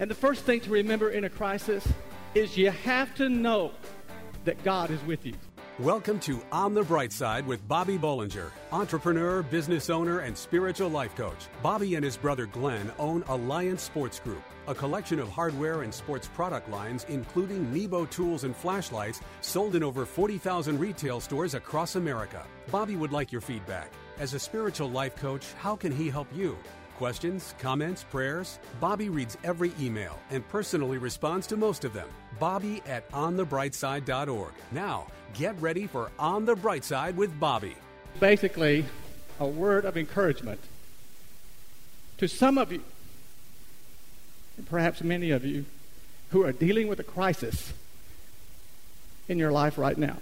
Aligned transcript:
And 0.00 0.10
the 0.10 0.14
first 0.14 0.44
thing 0.44 0.60
to 0.60 0.70
remember 0.70 1.10
in 1.10 1.24
a 1.24 1.28
crisis 1.28 1.86
is 2.34 2.56
you 2.56 2.70
have 2.70 3.14
to 3.16 3.28
know 3.28 3.72
that 4.44 4.64
God 4.64 4.90
is 4.90 5.04
with 5.04 5.26
you. 5.26 5.34
Welcome 5.78 6.18
to 6.20 6.40
On 6.50 6.72
the 6.72 6.82
Bright 6.82 7.12
Side 7.12 7.46
with 7.46 7.66
Bobby 7.68 7.98
Bollinger, 7.98 8.50
entrepreneur, 8.72 9.42
business 9.42 9.90
owner, 9.90 10.20
and 10.20 10.36
spiritual 10.36 10.88
life 10.88 11.14
coach. 11.16 11.48
Bobby 11.62 11.96
and 11.96 12.04
his 12.04 12.16
brother 12.16 12.46
Glenn 12.46 12.90
own 12.98 13.24
Alliance 13.28 13.82
Sports 13.82 14.20
Group, 14.20 14.42
a 14.68 14.74
collection 14.74 15.20
of 15.20 15.28
hardware 15.28 15.82
and 15.82 15.92
sports 15.92 16.28
product 16.28 16.70
lines, 16.70 17.04
including 17.10 17.70
Nebo 17.70 18.06
tools 18.06 18.44
and 18.44 18.56
flashlights, 18.56 19.20
sold 19.42 19.74
in 19.74 19.82
over 19.82 20.06
40,000 20.06 20.80
retail 20.80 21.20
stores 21.20 21.52
across 21.52 21.96
America. 21.96 22.46
Bobby 22.70 22.96
would 22.96 23.12
like 23.12 23.30
your 23.30 23.42
feedback. 23.42 23.92
As 24.18 24.32
a 24.32 24.38
spiritual 24.38 24.90
life 24.90 25.16
coach, 25.16 25.52
how 25.58 25.76
can 25.76 25.92
he 25.92 26.08
help 26.08 26.28
you? 26.34 26.56
Questions, 27.00 27.54
comments, 27.58 28.04
prayers? 28.04 28.58
Bobby 28.78 29.08
reads 29.08 29.38
every 29.42 29.72
email 29.80 30.18
and 30.30 30.46
personally 30.50 30.98
responds 30.98 31.46
to 31.46 31.56
most 31.56 31.86
of 31.86 31.94
them. 31.94 32.06
Bobby 32.38 32.82
at 32.86 33.10
onthebrightside.org. 33.12 34.52
Now, 34.70 35.06
get 35.32 35.58
ready 35.62 35.86
for 35.86 36.10
On 36.18 36.44
the 36.44 36.54
Bright 36.54 36.84
Side 36.84 37.16
with 37.16 37.40
Bobby. 37.40 37.74
Basically, 38.20 38.84
a 39.38 39.46
word 39.46 39.86
of 39.86 39.96
encouragement 39.96 40.60
to 42.18 42.28
some 42.28 42.58
of 42.58 42.70
you, 42.70 42.82
and 44.58 44.68
perhaps 44.68 45.02
many 45.02 45.30
of 45.30 45.42
you, 45.42 45.64
who 46.32 46.44
are 46.44 46.52
dealing 46.52 46.86
with 46.86 47.00
a 47.00 47.02
crisis 47.02 47.72
in 49.26 49.38
your 49.38 49.52
life 49.52 49.78
right 49.78 49.96
now. 49.96 50.18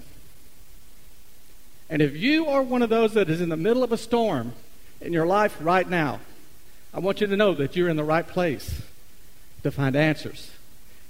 And 1.91 2.01
if 2.01 2.17
you 2.17 2.47
are 2.47 2.62
one 2.62 2.83
of 2.83 2.89
those 2.89 3.15
that 3.15 3.29
is 3.29 3.41
in 3.41 3.48
the 3.48 3.56
middle 3.56 3.83
of 3.83 3.91
a 3.91 3.98
storm 3.98 4.53
in 5.01 5.12
your 5.12 5.27
life 5.27 5.56
right 5.61 5.91
now, 5.91 6.20
I 6.92 7.01
want 7.01 7.20
you 7.20 7.27
to 7.27 7.37
know 7.37 7.55
that 7.55 7.77
you're 7.77 7.88
in 7.88 7.97
the 7.97 8.05
right 8.05 8.27
place 8.27 8.83
to 9.62 9.70
find 9.70 9.95
answers 9.95 10.51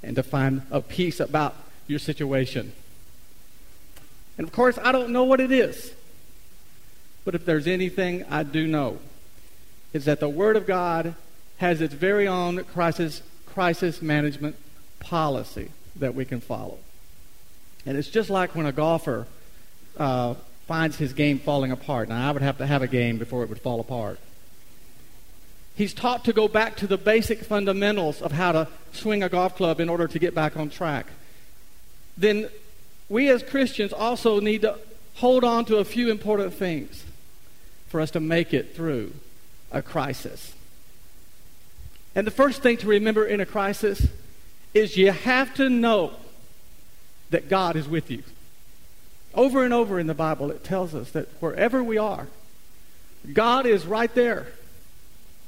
and 0.03 0.17
to 0.17 0.23
find 0.23 0.63
a 0.71 0.81
peace 0.81 1.21
about 1.21 1.55
your 1.87 1.99
situation. 1.99 2.73
And 4.37 4.47
of 4.47 4.53
course, 4.53 4.79
I 4.83 4.93
don't 4.93 5.11
know 5.11 5.25
what 5.25 5.41
it 5.41 5.51
is. 5.51 5.93
But 7.25 7.35
if 7.35 7.45
there's 7.45 7.67
anything 7.67 8.25
I 8.31 8.43
do 8.43 8.67
know, 8.67 8.99
is 9.93 10.05
that 10.07 10.21
the 10.21 10.29
Word 10.29 10.57
of 10.57 10.67
God 10.67 11.15
has 11.59 11.81
its 11.81 11.95
very 11.95 12.29
own 12.29 12.65
crisis, 12.65 13.23
crisis 13.47 14.01
management 14.01 14.57
policy 15.01 15.71
that 15.97 16.15
we 16.15 16.25
can 16.25 16.41
follow. 16.41 16.79
And 17.85 17.97
it's 17.97 18.09
just 18.09 18.31
like 18.31 18.55
when 18.55 18.67
a 18.67 18.73
golfer 18.73 19.27
uh, 19.97 20.35
finds 20.67 20.97
his 20.97 21.13
game 21.13 21.39
falling 21.39 21.73
apart. 21.73 22.09
Now, 22.09 22.29
I 22.29 22.33
would 22.33 22.43
have 22.43 22.59
to 22.59 22.67
have 22.67 22.83
a 22.83 22.87
game 22.87 23.19
before 23.19 23.43
it 23.43 23.49
would 23.49 23.61
fall 23.61 23.81
apart. 23.81 24.19
He's 25.79 25.95
taught 25.95 26.25
to 26.25 26.33
go 26.33 26.49
back 26.49 26.75
to 26.79 26.89
the 26.89 26.99
basic 26.99 27.45
fundamentals 27.45 28.21
of 28.21 28.33
how 28.33 28.51
to 28.51 28.67
swing 28.91 29.23
a 29.23 29.29
golf 29.29 29.55
club 29.55 29.79
in 29.79 29.89
order 29.89 30.09
to 30.09 30.19
get 30.19 30.35
back 30.35 30.57
on 30.57 30.71
track. 30.71 31.07
Then 32.17 32.49
we 33.09 33.29
as 33.29 33.45
Christians 33.45 33.93
also 33.93 34.41
need 34.41 34.63
to 34.63 34.77
hold 35.15 35.45
on 35.45 35.65
to 35.67 35.77
a 35.77 35.85
few 35.85 36.11
important 36.11 36.53
things 36.55 37.05
for 37.87 38.01
us 38.01 38.11
to 38.11 38.19
make 38.19 38.53
it 38.53 38.75
through 38.75 39.13
a 39.71 39.81
crisis. 39.81 40.53
And 42.13 42.27
the 42.27 42.33
first 42.33 42.61
thing 42.61 42.79
to 42.79 42.89
remember 42.89 43.25
in 43.25 43.39
a 43.39 43.47
crisis 43.47 44.09
is 44.75 44.97
you 44.97 45.13
have 45.13 45.55
to 45.55 45.71
know 45.71 46.15
that 47.31 47.49
God 47.49 47.77
is 47.77 47.89
with 47.89 48.11
you. 48.11 48.25
Over 49.33 49.63
and 49.63 49.73
over 49.73 50.01
in 50.01 50.09
the 50.09 50.15
Bible, 50.15 50.51
it 50.51 50.65
tells 50.65 50.93
us 50.93 51.13
that 51.13 51.29
wherever 51.39 51.85
we 51.85 51.99
are, 51.99 52.27
God 53.33 53.65
is 53.65 53.87
right 53.87 54.13
there 54.13 54.49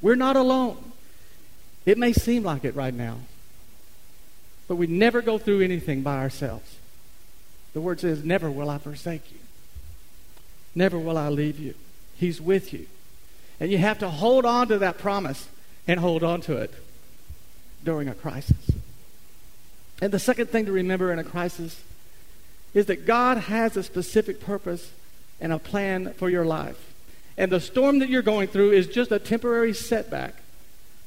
we're 0.02 0.16
not 0.16 0.36
alone. 0.36 0.92
It 1.86 1.98
may 1.98 2.12
seem 2.12 2.42
like 2.42 2.64
it 2.64 2.74
right 2.74 2.94
now, 2.94 3.18
but 4.68 4.76
we 4.76 4.86
never 4.86 5.22
go 5.22 5.38
through 5.38 5.62
anything 5.62 6.02
by 6.02 6.18
ourselves. 6.18 6.76
The 7.72 7.80
word 7.80 8.00
says, 8.00 8.24
Never 8.24 8.50
will 8.50 8.70
I 8.70 8.78
forsake 8.78 9.30
you. 9.32 9.38
Never 10.74 10.98
will 10.98 11.18
I 11.18 11.28
leave 11.28 11.58
you. 11.58 11.74
He's 12.16 12.40
with 12.40 12.72
you. 12.72 12.86
And 13.58 13.70
you 13.70 13.78
have 13.78 13.98
to 13.98 14.08
hold 14.08 14.44
on 14.44 14.68
to 14.68 14.78
that 14.78 14.98
promise 14.98 15.48
and 15.86 16.00
hold 16.00 16.22
on 16.22 16.40
to 16.42 16.56
it 16.56 16.72
during 17.84 18.08
a 18.08 18.14
crisis. 18.14 18.70
And 20.00 20.12
the 20.12 20.18
second 20.18 20.48
thing 20.48 20.66
to 20.66 20.72
remember 20.72 21.12
in 21.12 21.18
a 21.18 21.24
crisis 21.24 21.82
is 22.72 22.86
that 22.86 23.06
God 23.06 23.36
has 23.36 23.76
a 23.76 23.82
specific 23.82 24.40
purpose 24.40 24.92
and 25.40 25.52
a 25.52 25.58
plan 25.58 26.12
for 26.14 26.30
your 26.30 26.44
life. 26.44 26.89
And 27.40 27.50
the 27.50 27.58
storm 27.58 28.00
that 28.00 28.10
you're 28.10 28.20
going 28.20 28.48
through 28.48 28.72
is 28.72 28.86
just 28.86 29.10
a 29.10 29.18
temporary 29.18 29.72
setback 29.72 30.34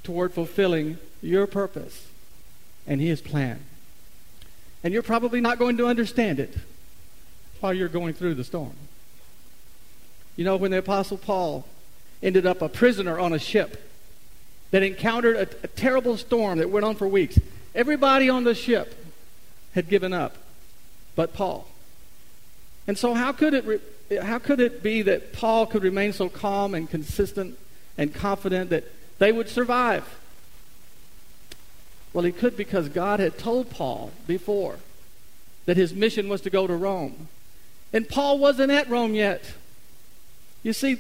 toward 0.02 0.34
fulfilling 0.34 0.98
your 1.22 1.46
purpose 1.46 2.08
and 2.88 3.00
His 3.00 3.22
plan. 3.22 3.60
And 4.84 4.92
you're 4.92 5.04
probably 5.04 5.42
not 5.42 5.60
going 5.60 5.78
to 5.78 5.86
understand 5.86 6.40
it 6.40 6.58
while 7.60 7.72
you're 7.72 7.88
going 7.88 8.16
through 8.16 8.34
the 8.34 8.44
storm. 8.44 8.74
You 10.36 10.44
know, 10.44 10.58
when 10.58 10.72
the 10.72 10.80
Apostle 10.80 11.20
Paul 11.20 11.68
ended 12.24 12.48
up 12.48 12.64
a 12.64 12.68
prisoner 12.68 13.20
on 13.20 13.32
a 13.32 13.40
ship 13.40 13.88
that 14.72 14.82
encountered 14.82 15.36
a, 15.36 15.48
a 15.64 15.68
terrible 15.68 16.18
storm 16.18 16.58
that 16.58 16.72
went 16.72 16.84
on 16.84 16.96
for 16.96 17.08
weeks, 17.08 17.38
everybody 17.76 18.28
on 18.28 18.44
the 18.44 18.56
ship 18.56 19.06
had 19.76 19.88
given 19.88 20.14
up 20.14 20.38
but 21.16 21.36
Paul. 21.36 21.68
And 22.88 22.98
so, 22.98 23.14
how 23.14 23.34
could 23.34 23.54
it 23.54 23.66
re- 23.66 23.82
how 24.18 24.40
could 24.40 24.60
it 24.60 24.84
be 24.84 25.02
that 25.04 25.34
Paul 25.34 25.66
could 25.66 25.84
remain 25.84 26.14
so 26.14 26.30
calm 26.30 26.74
and 26.74 26.90
consistent 26.90 27.58
and 27.98 28.14
confident 28.14 28.70
that 28.70 28.86
they 29.20 29.32
would 29.32 29.50
survive? 29.50 30.04
Well, 32.14 32.26
he 32.26 32.32
could 32.32 32.56
because 32.56 32.90
God 32.90 33.20
had 33.20 33.38
told 33.38 33.70
Paul 33.70 34.12
before 34.28 34.78
that 35.66 35.78
his 35.78 35.94
mission 35.94 36.30
was 36.30 36.42
to 36.42 36.50
go 36.50 36.68
to 36.68 36.76
Rome. 36.76 37.28
And 37.92 38.08
Paul 38.08 38.38
wasn't 38.38 38.72
at 38.72 38.90
Rome 38.90 39.16
yet. 39.16 39.54
You 40.62 40.74
see, 40.74 40.98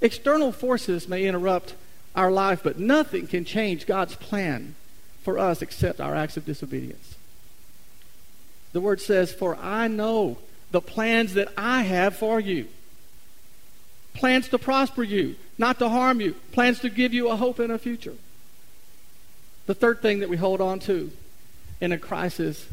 external 0.00 0.52
forces 0.52 1.08
may 1.08 1.24
interrupt 1.24 1.74
our 2.14 2.30
life, 2.30 2.62
but 2.62 2.78
nothing 2.78 3.26
can 3.26 3.44
change 3.44 3.86
God's 3.86 4.16
plan 4.16 4.74
for 5.22 5.38
us 5.38 5.62
except 5.62 6.00
our 6.00 6.14
acts 6.14 6.36
of 6.36 6.46
disobedience. 6.46 7.14
The 8.72 8.80
word 8.80 9.00
says, 9.00 9.32
For 9.32 9.56
I 9.56 9.88
know 9.88 10.38
the 10.70 10.80
plans 10.80 11.34
that 11.34 11.48
I 11.56 11.82
have 11.82 12.16
for 12.16 12.40
you. 12.40 12.68
Plans 14.14 14.48
to 14.48 14.58
prosper 14.58 15.02
you, 15.02 15.36
not 15.58 15.78
to 15.78 15.88
harm 15.88 16.20
you, 16.20 16.34
plans 16.52 16.80
to 16.80 16.90
give 16.90 17.14
you 17.14 17.28
a 17.28 17.36
hope 17.36 17.58
and 17.58 17.72
a 17.72 17.78
future. 17.78 18.14
The 19.66 19.74
third 19.74 20.02
thing 20.02 20.20
that 20.20 20.28
we 20.28 20.36
hold 20.36 20.60
on 20.60 20.80
to 20.80 21.12
in 21.80 21.92
a 21.92 21.98
crisis 21.98 22.66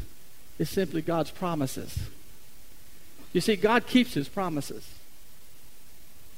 is 0.58 0.68
simply 0.68 1.00
God's 1.00 1.30
promises. 1.30 1.98
You 3.32 3.40
see, 3.40 3.56
God 3.56 3.86
keeps 3.86 4.14
his 4.14 4.28
promises. 4.28 4.88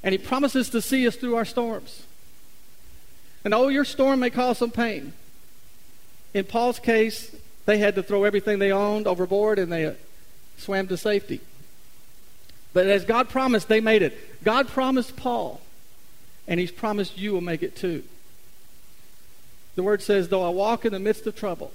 And 0.03 0.13
he 0.13 0.19
promises 0.19 0.71
to 0.71 0.81
see 0.81 1.07
us 1.07 1.17
through 1.17 1.37
our 1.37 1.45
storms. 1.45 2.05
And 3.45 3.55
oh, 3.55 3.69
your 3.69 3.85
storm 3.85 4.21
may 4.21 4.31
cause 4.31 4.59
some 4.59 4.71
pain. 4.71 5.13
In 6.35 6.45
Paul's 6.45 6.79
case, 6.79 7.35
they 7.67 7.79
had 7.79 7.95
to 7.95 8.03
throw 8.03 8.25
everything 8.25 8.59
they 8.59 8.73
owned 8.73 9.07
overboard 9.07 9.59
and 9.59 9.73
they 9.73 9.95
swam 10.59 10.89
to 10.89 10.97
safety. 10.97 11.41
But 12.73 12.87
as 12.87 13.05
God 13.05 13.29
promised, 13.29 13.69
they 13.69 13.81
made 13.81 14.03
it. 14.03 14.45
God 14.45 14.69
promised 14.69 15.17
Paul, 15.17 15.61
and 16.47 16.61
he's 16.61 16.71
promised 16.71 17.19
you 17.19 17.33
will 17.33 17.41
make 17.41 17.63
it 17.63 17.77
too. 17.77 18.05
The 19.75 19.83
word 19.83 20.03
says, 20.03 20.29
Though 20.29 20.45
I 20.45 20.51
walk 20.51 20.85
in 20.85 20.93
the 20.93 20.99
midst 20.99 21.27
of 21.27 21.37
trouble, 21.37 21.73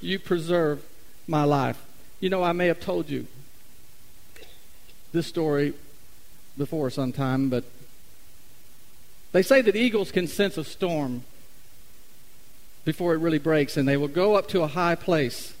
you 0.00 0.18
preserve 0.18 0.84
my 1.26 1.44
life. 1.44 1.82
You 2.20 2.30
know, 2.30 2.42
I 2.42 2.52
may 2.52 2.66
have 2.66 2.80
told 2.80 3.10
you 3.10 3.26
this 5.12 5.26
story 5.26 5.74
before 6.56 6.90
sometime, 6.90 7.48
but 7.48 7.64
they 9.32 9.42
say 9.42 9.60
that 9.60 9.76
eagles 9.76 10.12
can 10.12 10.26
sense 10.26 10.56
a 10.56 10.64
storm 10.64 11.24
before 12.84 13.14
it 13.14 13.18
really 13.18 13.38
breaks, 13.38 13.76
and 13.76 13.88
they 13.88 13.96
will 13.96 14.08
go 14.08 14.34
up 14.34 14.48
to 14.48 14.62
a 14.62 14.68
high 14.68 14.94
place 14.94 15.52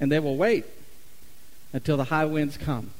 and 0.00 0.10
they 0.10 0.18
will 0.18 0.36
wait 0.36 0.64
until 1.72 1.96
the 1.96 2.04
high 2.04 2.24
winds 2.24 2.56
come 2.56 2.90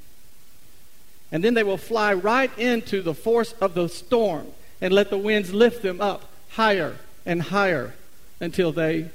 and 1.34 1.42
then 1.42 1.54
they 1.54 1.64
will 1.64 1.76
fly 1.76 2.14
right 2.14 2.56
into 2.56 3.02
the 3.02 3.12
force 3.12 3.54
of 3.60 3.74
the 3.74 3.88
storm 3.88 4.46
and 4.80 4.94
let 4.94 5.10
the 5.10 5.18
winds 5.18 5.52
lift 5.52 5.82
them 5.82 6.00
up 6.00 6.30
higher 6.50 6.96
and 7.26 7.42
higher 7.42 7.92
until 8.38 8.70
they 8.70 9.10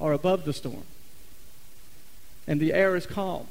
are 0.00 0.12
above 0.12 0.44
the 0.44 0.52
storm. 0.52 0.82
And 2.48 2.58
the 2.58 2.72
air 2.72 2.96
is 2.96 3.06
calm. 3.06 3.46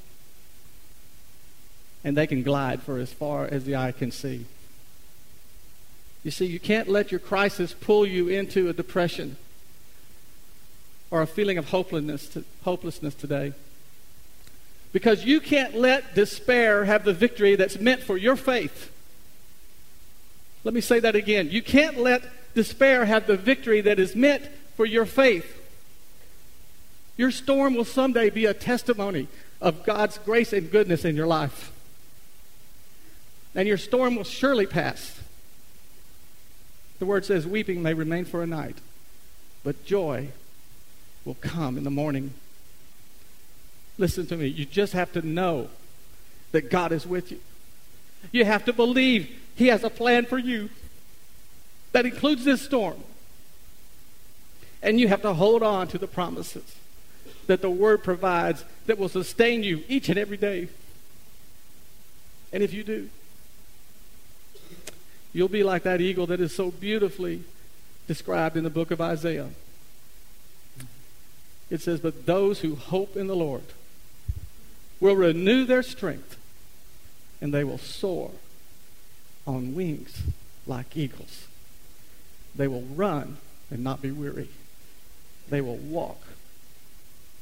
And 2.04 2.18
they 2.18 2.28
can 2.28 2.44
glide 2.44 2.81
for 2.81 2.98
as 2.98 3.13
far 3.13 3.45
as 3.45 3.63
the 3.63 3.78
eye 3.78 3.94
can 3.94 4.12
see. 4.12 4.45
You 6.25 6.31
see, 6.31 6.45
you 6.45 6.60
can't 6.60 6.90
let 6.90 7.10
your 7.10 7.22
crisis 7.22 7.74
pull 7.74 8.06
you 8.06 8.28
into 8.28 8.68
a 8.68 8.74
depression 8.74 9.38
or 11.10 11.22
a 11.22 11.28
feeling 11.28 11.57
of 11.57 11.69
hopelessness, 11.69 12.38
hopelessness 12.63 13.16
today. 13.16 13.54
Because 14.98 15.24
you 15.24 15.40
can't 15.40 15.76
let 15.76 16.16
despair 16.16 16.84
have 16.84 17.04
the 17.04 17.14
victory 17.14 17.56
that's 17.56 17.78
meant 17.78 18.02
for 18.02 18.18
your 18.18 18.36
faith. 18.36 18.92
Let 20.64 20.74
me 20.74 20.82
say 20.82 21.00
that 21.02 21.16
again. 21.16 21.52
You 21.52 21.62
can't 21.62 22.00
let 22.00 22.24
despair 22.56 23.06
have 23.06 23.28
the 23.28 23.38
victory 23.38 23.82
that 23.82 24.00
is 24.00 24.16
meant 24.16 24.50
for 24.76 24.88
your 24.88 25.06
faith. 25.06 25.56
Your 27.16 27.30
storm 27.30 27.76
will 27.76 27.86
someday 27.86 28.32
be 28.32 28.46
a 28.46 28.56
testimony 28.56 29.28
of 29.62 29.84
God's 29.84 30.18
grace 30.18 30.52
and 30.52 30.72
goodness 30.72 31.06
in 31.06 31.16
your 31.16 31.28
life. 31.28 31.72
And 33.54 33.68
your 33.68 33.78
storm 33.78 34.16
will 34.16 34.24
surely 34.24 34.66
pass. 34.66 35.20
The 36.98 37.06
word 37.06 37.24
says, 37.24 37.46
Weeping 37.46 37.84
may 37.84 37.94
remain 37.94 38.26
for 38.26 38.42
a 38.42 38.48
night, 38.48 38.78
but 39.64 39.86
joy 39.86 40.30
will 41.24 41.38
come 41.40 41.78
in 41.78 41.84
the 41.84 41.92
morning. 41.92 42.34
Listen 43.98 44.28
to 44.28 44.38
me. 44.38 44.48
You 44.48 44.66
just 44.66 44.94
have 44.94 45.12
to 45.14 45.22
know 45.22 45.70
that 46.52 46.70
God 46.70 46.92
is 46.92 47.06
with 47.06 47.32
you. 47.32 47.40
You 48.32 48.46
have 48.46 48.66
to 48.66 48.74
believe 48.74 49.30
He 49.56 49.68
has 49.68 49.84
a 49.84 49.90
plan 49.90 50.26
for 50.26 50.38
you 50.38 50.70
that 51.92 52.06
includes 52.06 52.46
this 52.46 52.62
storm. 52.62 53.04
And 54.82 55.00
you 55.00 55.08
have 55.08 55.24
to 55.24 55.34
hold 55.34 55.64
on 55.64 55.88
to 55.90 55.98
the 55.98 56.08
promises 56.08 56.76
that 57.48 57.62
the 57.62 57.70
Word 57.70 58.04
provides 58.04 58.64
that 58.86 58.98
will 58.98 59.10
sustain 59.10 59.64
you 59.64 59.84
each 59.88 60.10
and 60.10 60.18
every 60.18 60.38
day. 60.38 60.68
And 62.54 62.62
if 62.62 62.74
you 62.74 62.84
do, 62.84 63.10
you'll 65.34 65.48
be 65.48 65.64
like 65.64 65.84
that 65.84 66.02
eagle 66.02 66.28
that 66.28 66.40
is 66.40 66.54
so 66.54 66.72
beautifully 66.72 67.44
described 68.08 68.56
in 68.56 68.64
the 68.64 68.70
book 68.70 68.92
of 68.92 69.02
Isaiah. 69.02 69.50
It 71.70 71.82
says, 71.82 72.00
But 72.00 72.26
those 72.26 72.62
who 72.62 72.76
hope 72.76 73.18
in 73.18 73.28
the 73.28 73.36
Lord 73.36 73.64
will 75.00 75.16
renew 75.16 75.66
their 75.66 75.84
strength, 75.84 76.38
and 77.42 77.54
they 77.54 77.64
will 77.64 77.78
soar 77.78 78.32
on 79.46 79.76
wings 79.76 80.22
like 80.66 80.98
eagles. 80.98 81.48
They 82.56 82.68
will 82.68 82.82
run 82.82 83.38
and 83.70 83.84
not 83.84 84.02
be 84.02 84.12
weary. 84.12 84.50
They 85.50 85.62
will 85.62 85.78
walk 85.78 86.22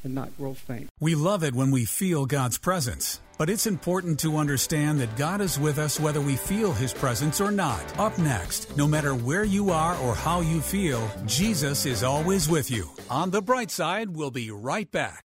and 0.04 0.14
not 0.14 0.36
grow 0.36 0.54
faint. 0.54 0.88
We 1.00 1.14
love 1.14 1.42
it 1.42 1.54
when 1.54 1.70
we 1.70 1.84
feel 1.84 2.26
God's 2.26 2.58
presence. 2.58 3.20
But 3.38 3.50
it's 3.50 3.66
important 3.66 4.20
to 4.20 4.38
understand 4.38 5.00
that 5.00 5.16
God 5.16 5.42
is 5.42 5.58
with 5.58 5.78
us 5.78 6.00
whether 6.00 6.22
we 6.22 6.36
feel 6.36 6.72
His 6.72 6.94
presence 6.94 7.38
or 7.40 7.50
not. 7.50 7.98
Up 7.98 8.16
next, 8.18 8.74
no 8.76 8.86
matter 8.86 9.14
where 9.14 9.44
you 9.44 9.70
are 9.70 9.94
or 9.98 10.14
how 10.14 10.40
you 10.40 10.62
feel, 10.62 11.06
Jesus 11.26 11.84
is 11.84 12.02
always 12.02 12.48
with 12.48 12.70
you. 12.70 12.88
On 13.10 13.30
the 13.30 13.42
bright 13.42 13.70
side, 13.70 14.08
we'll 14.08 14.30
be 14.30 14.50
right 14.50 14.90
back. 14.90 15.24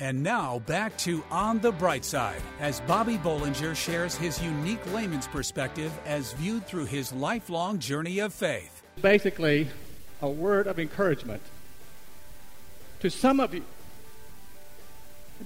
And 0.00 0.22
now 0.22 0.60
back 0.60 0.96
to 0.98 1.24
On 1.28 1.58
the 1.58 1.72
Bright 1.72 2.04
Side 2.04 2.40
as 2.60 2.78
Bobby 2.82 3.16
Bollinger 3.16 3.74
shares 3.74 4.14
his 4.14 4.40
unique 4.40 4.84
layman's 4.92 5.26
perspective 5.26 5.92
as 6.06 6.34
viewed 6.34 6.64
through 6.66 6.84
his 6.84 7.12
lifelong 7.12 7.80
journey 7.80 8.20
of 8.20 8.32
faith. 8.32 8.82
Basically, 9.02 9.66
a 10.22 10.28
word 10.28 10.68
of 10.68 10.78
encouragement 10.78 11.42
to 13.00 13.10
some 13.10 13.40
of 13.40 13.52
you, 13.52 13.64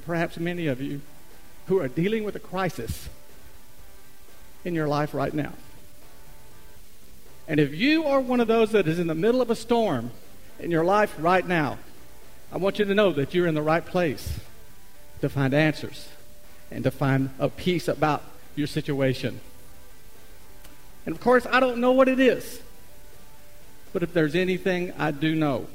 perhaps 0.05 0.37
many 0.37 0.67
of 0.67 0.83
you, 0.83 1.01
who 1.67 1.81
are 1.81 1.89
dealing 1.89 2.23
with 2.23 2.37
a 2.37 2.41
crisis 2.41 3.09
in 4.67 4.75
your 4.75 4.87
life 4.87 5.15
right 5.15 5.33
now. 5.33 5.53
And 7.49 7.59
if 7.59 7.75
you 7.75 8.05
are 8.05 8.21
one 8.21 8.41
of 8.41 8.49
those 8.49 8.73
that 8.73 8.87
is 8.87 8.99
in 8.99 9.07
the 9.07 9.15
middle 9.15 9.41
of 9.41 9.49
a 9.49 9.57
storm 9.57 10.11
in 10.59 10.71
your 10.71 10.85
life 10.85 11.15
right 11.19 11.47
now, 11.47 11.79
I 12.53 12.59
want 12.59 12.79
you 12.79 12.85
to 12.85 12.95
know 12.95 13.13
that 13.13 13.33
you're 13.33 13.47
in 13.47 13.55
the 13.55 13.63
right 13.63 13.85
place 13.85 14.39
to 15.23 15.31
find 15.31 15.55
answers 15.55 16.09
and 16.71 16.85
to 16.85 16.91
find 16.91 17.31
a 17.39 17.49
peace 17.49 17.89
about 17.89 18.23
your 18.55 18.67
situation. 18.67 19.41
And 21.07 21.15
of 21.15 21.21
course, 21.21 21.47
I 21.51 21.61
don't 21.61 21.79
know 21.79 21.93
what 21.93 22.09
it 22.09 22.21
is. 22.21 22.61
But 23.95 24.03
if 24.03 24.13
there's 24.13 24.35
anything 24.35 24.93
I 24.99 25.13
do 25.13 25.35
know, 25.35 25.67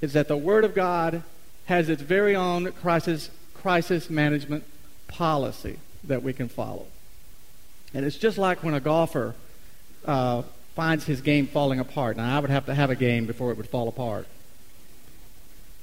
is 0.00 0.14
that 0.14 0.28
the 0.28 0.36
Word 0.36 0.64
of 0.64 0.74
God 0.74 1.22
has 1.66 1.90
its 1.90 2.00
very 2.00 2.34
own 2.34 2.72
crisis, 2.72 3.30
crisis 3.52 4.08
management 4.08 4.64
policy 5.08 5.78
that 6.04 6.22
we 6.22 6.32
can 6.32 6.48
follow. 6.48 6.86
And 7.92 8.06
it's 8.06 8.16
just 8.16 8.38
like 8.38 8.62
when 8.62 8.72
a 8.72 8.80
golfer 8.80 9.34
uh, 10.06 10.42
finds 10.74 11.04
his 11.04 11.20
game 11.20 11.46
falling 11.46 11.78
apart. 11.78 12.16
Now, 12.16 12.36
I 12.36 12.40
would 12.40 12.50
have 12.50 12.64
to 12.66 12.74
have 12.74 12.88
a 12.88 12.96
game 12.96 13.26
before 13.26 13.50
it 13.50 13.58
would 13.58 13.68
fall 13.68 13.88
apart. 13.88 14.26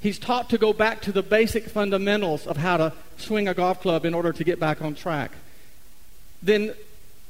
He's 0.02 0.18
taught 0.18 0.50
to 0.52 0.58
go 0.58 0.72
back 0.72 1.02
to 1.02 1.12
the 1.12 1.22
basic 1.22 1.66
fundamentals 1.66 2.48
of 2.48 2.58
how 2.58 2.78
to 2.78 2.94
swing 3.18 3.48
a 3.48 3.54
golf 3.54 3.82
club 3.82 4.06
in 4.06 4.14
order 4.14 4.32
to 4.32 4.44
get 4.44 4.60
back 4.60 4.82
on 4.82 4.96
track. 4.96 5.32
Then 6.42 6.74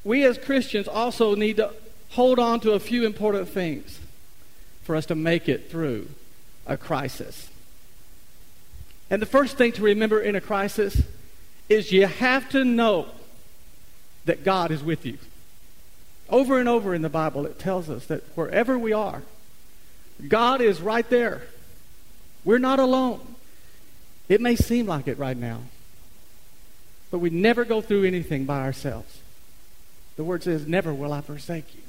we 0.04 0.24
as 0.24 0.38
Christians 0.38 0.88
also 0.88 1.36
need 1.36 1.57
to 1.57 1.74
hold 2.12 2.38
on 2.38 2.60
to 2.62 2.74
a 2.74 2.80
few 2.80 3.06
important 3.06 3.50
things 3.50 4.00
for 4.83 4.95
us 4.95 5.06
to 5.07 5.16
make 5.16 5.50
it 5.50 5.71
through 5.71 6.10
a 6.68 6.77
crisis. 6.77 7.50
And 9.10 9.22
the 9.22 9.27
first 9.27 9.57
thing 9.57 9.72
to 9.74 9.81
remember 9.81 10.20
in 10.20 10.36
a 10.36 10.41
crisis 10.41 11.01
is 11.67 11.91
you 11.91 12.05
have 12.05 12.50
to 12.50 12.63
know 12.63 13.08
that 14.25 14.43
God 14.43 14.70
is 14.70 14.84
with 14.84 15.05
you. 15.05 15.17
Over 16.29 16.60
and 16.60 16.70
over 16.70 16.93
in 16.93 17.01
the 17.01 17.10
Bible, 17.10 17.48
it 17.48 17.58
tells 17.58 17.89
us 17.89 18.05
that 18.05 18.24
wherever 18.36 18.77
we 18.77 18.93
are, 18.93 19.24
God 20.27 20.62
is 20.62 20.82
right 20.82 21.10
there 21.10 21.41
we're 22.43 22.60
not 22.60 22.79
alone. 22.79 23.36
It 24.27 24.41
may 24.41 24.55
seem 24.55 24.86
like 24.86 25.08
it 25.08 25.17
right 25.17 25.38
now, 25.38 25.62
but 27.12 27.19
we 27.19 27.29
never 27.29 27.65
go 27.65 27.81
through 27.81 28.05
anything 28.05 28.46
by 28.46 28.62
ourselves. 28.62 29.19
The 30.15 30.24
word 30.24 30.43
says, 30.43 30.67
Never 30.67 30.93
will 30.93 31.13
I 31.13 31.22
forsake 31.22 31.74
you. 31.74 31.81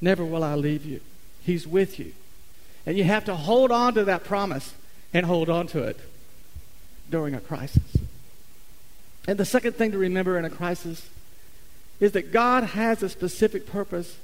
Never 0.00 0.24
will 0.24 0.42
I 0.42 0.54
leave 0.54 0.84
you. 0.84 1.00
He's 1.42 1.66
with 1.66 1.98
you. 1.98 2.12
And 2.86 2.96
you 2.96 3.04
have 3.04 3.24
to 3.26 3.36
hold 3.36 3.70
on 3.70 3.94
to 3.94 4.04
that 4.04 4.24
promise 4.24 4.74
and 5.12 5.26
hold 5.26 5.48
on 5.48 5.66
to 5.68 5.82
it 5.82 5.98
during 7.10 7.34
a 7.34 7.40
crisis. 7.40 7.96
And 9.28 9.38
the 9.38 9.44
second 9.44 9.74
thing 9.74 9.92
to 9.92 9.98
remember 9.98 10.38
in 10.38 10.44
a 10.44 10.50
crisis 10.50 11.08
is 12.00 12.12
that 12.12 12.32
God 12.32 12.64
has 12.64 13.02
a 13.02 13.08
specific 13.08 13.66
purpose 13.66 14.16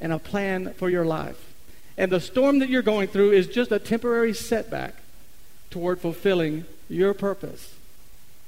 and 0.00 0.12
a 0.12 0.18
plan 0.18 0.72
for 0.74 0.88
your 0.88 1.04
life. 1.04 1.52
And 1.98 2.12
the 2.12 2.20
storm 2.20 2.58
that 2.58 2.68
you're 2.68 2.82
going 2.82 3.08
through 3.08 3.32
is 3.32 3.46
just 3.46 3.72
a 3.72 3.78
temporary 3.78 4.34
setback 4.34 4.94
toward 5.70 6.00
fulfilling 6.00 6.64
your 6.88 7.14
purpose 7.14 7.74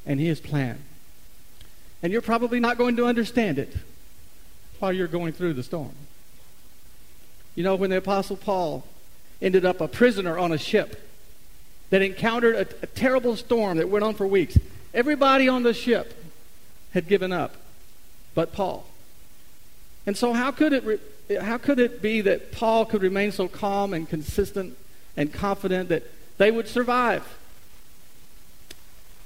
and 0.07 0.21
His 0.21 0.41
plan. 0.41 0.79
And 2.03 2.13
you're 2.13 2.23
probably 2.23 2.61
not 2.61 2.79
going 2.79 2.97
to 2.97 3.07
understand 3.07 3.59
it 3.59 3.75
while 4.79 4.93
you're 4.93 5.09
going 5.09 5.33
through 5.33 5.55
the 5.55 5.63
storm. 5.63 5.93
You 7.55 7.65
know, 7.65 7.75
when 7.75 7.91
the 7.91 7.97
Apostle 7.97 8.37
Paul 8.37 8.85
ended 9.43 9.65
up 9.65 9.81
a 9.81 9.89
prisoner 9.89 10.39
on 10.39 10.53
a 10.53 10.59
ship 10.59 11.05
that 11.91 12.03
encountered 12.03 12.55
a, 12.55 12.61
a 12.83 12.87
terrible 12.87 13.35
storm 13.35 13.79
that 13.79 13.89
went 13.89 14.05
on 14.05 14.15
for 14.15 14.27
weeks, 14.27 14.59
everybody 14.95 15.49
on 15.49 15.63
the 15.63 15.75
ship 15.75 16.23
had 16.93 17.09
given 17.09 17.33
up 17.33 17.57
but 18.39 18.53
Paul. 18.53 18.87
And 20.07 20.17
so, 20.17 20.33
how 20.33 20.53
could 20.53 20.73
it? 20.73 20.85
Re- 20.85 21.01
how 21.41 21.59
could 21.59 21.79
it 21.79 22.01
be 22.01 22.21
that 22.23 22.53
Paul 22.53 22.87
could 22.87 23.03
remain 23.03 23.33
so 23.33 23.49
calm 23.49 23.93
and 23.93 24.09
consistent 24.09 24.77
and 25.17 25.33
confident 25.33 25.89
that 25.91 26.05
they 26.39 26.51
would 26.51 26.69
survive? 26.69 27.37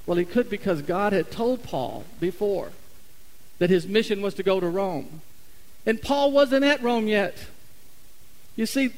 Well, 0.06 0.18
he 0.18 0.24
could 0.24 0.50
because 0.50 0.82
God 0.82 1.12
had 1.12 1.30
told 1.30 1.62
Paul 1.62 2.04
before 2.18 2.72
that 3.58 3.70
his 3.70 3.86
mission 3.86 4.20
was 4.20 4.34
to 4.34 4.42
go 4.42 4.58
to 4.58 4.66
Rome. 4.66 5.22
And 5.86 6.02
Paul 6.02 6.32
wasn't 6.32 6.64
at 6.64 6.82
Rome 6.82 7.06
yet. 7.06 7.36
You 8.56 8.66
see, 8.66 8.90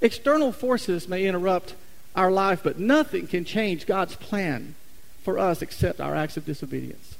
external 0.00 0.52
forces 0.52 1.08
may 1.08 1.24
interrupt 1.24 1.74
our 2.14 2.30
life, 2.30 2.62
but 2.62 2.78
nothing 2.78 3.26
can 3.26 3.44
change 3.44 3.86
God's 3.86 4.16
plan 4.16 4.74
for 5.22 5.38
us 5.38 5.62
except 5.62 6.00
our 6.00 6.14
acts 6.14 6.36
of 6.36 6.46
disobedience. 6.46 7.16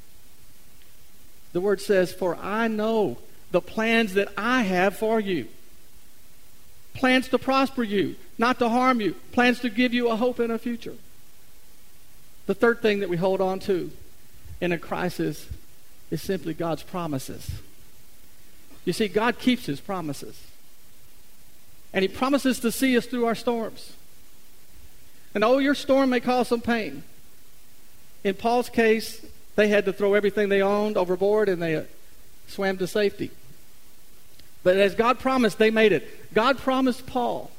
The 1.52 1.60
word 1.60 1.80
says, 1.80 2.12
For 2.12 2.36
I 2.36 2.68
know 2.68 3.18
the 3.56 3.60
plans 3.62 4.12
that 4.12 4.28
I 4.36 4.64
have 4.64 4.98
for 4.98 5.18
you. 5.18 5.48
Plans 6.92 7.28
to 7.28 7.38
prosper 7.38 7.82
you, 7.82 8.16
not 8.36 8.58
to 8.58 8.68
harm 8.68 9.00
you. 9.00 9.14
Plans 9.32 9.60
to 9.60 9.70
give 9.70 9.94
you 9.94 10.10
a 10.10 10.16
hope 10.16 10.40
and 10.40 10.52
a 10.52 10.58
future. 10.58 10.92
The 12.44 12.54
third 12.54 12.82
thing 12.82 13.00
that 13.00 13.08
we 13.08 13.16
hold 13.16 13.40
on 13.40 13.60
to 13.60 13.90
in 14.60 14.72
a 14.72 14.78
crisis 14.78 15.48
is 16.10 16.20
simply 16.20 16.52
God's 16.52 16.82
promises. 16.82 17.50
You 18.84 18.92
see, 18.92 19.08
God 19.08 19.38
keeps 19.38 19.64
his 19.64 19.80
promises. 19.80 20.38
And 21.94 22.02
he 22.02 22.08
promises 22.08 22.60
to 22.60 22.70
see 22.70 22.94
us 22.98 23.06
through 23.06 23.24
our 23.24 23.34
storms. 23.34 23.94
And 25.34 25.42
oh, 25.42 25.56
your 25.56 25.74
storm 25.74 26.10
may 26.10 26.20
cause 26.20 26.48
some 26.48 26.60
pain. 26.60 27.04
In 28.22 28.34
Paul's 28.34 28.68
case, 28.68 29.24
they 29.54 29.68
had 29.68 29.86
to 29.86 29.94
throw 29.94 30.12
everything 30.12 30.50
they 30.50 30.60
owned 30.60 30.98
overboard 30.98 31.48
and 31.48 31.62
they 31.62 31.86
swam 32.48 32.76
to 32.76 32.86
safety. 32.86 33.30
But 34.66 34.78
as 34.78 34.96
God 34.96 35.20
promised, 35.20 35.58
they 35.58 35.70
made 35.70 35.92
it. 35.92 36.34
God 36.34 36.58
promised 36.58 37.06
Paul, 37.06 37.52